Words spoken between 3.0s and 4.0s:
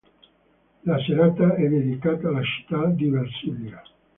Versilia.